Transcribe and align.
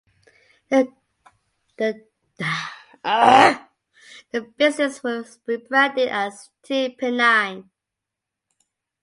The 0.71 0.89
business 4.57 5.03
was 5.03 5.37
rebranded 5.45 6.07
as 6.07 6.49
Team 6.63 6.95
Pennine. 6.99 7.69